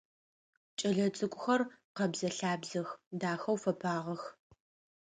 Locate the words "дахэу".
3.19-3.57